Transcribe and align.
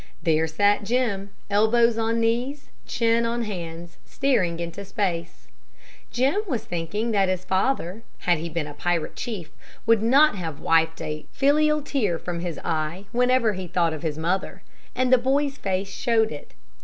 There 0.23 0.47
sat 0.47 0.83
Jim, 0.83 1.29
elbows 1.47 1.95
on 1.99 2.19
knees, 2.19 2.71
chin 2.87 3.23
on 3.23 3.43
hands, 3.43 3.99
staring 4.03 4.59
into 4.59 4.83
space. 4.83 5.45
Jim 6.09 6.41
was 6.47 6.65
thinking 6.65 7.11
that 7.11 7.29
his 7.29 7.45
father, 7.45 8.01
had 8.21 8.39
he 8.39 8.49
been 8.49 8.65
a 8.65 8.73
pirate 8.73 9.15
chief, 9.15 9.51
would 9.85 10.01
not 10.01 10.33
have 10.35 10.59
wiped 10.59 11.01
a 11.03 11.27
filial 11.31 11.83
tear 11.83 12.17
from 12.17 12.39
his 12.39 12.57
eye 12.63 13.05
whenever 13.11 13.53
he 13.53 13.67
thought 13.67 13.93
of 13.93 14.01
his 14.01 14.17
mother; 14.17 14.63
and 14.95 15.13
the 15.13 15.19
boy's 15.19 15.57
face 15.57 15.91
showed 15.93 16.31
it. 16.31 16.53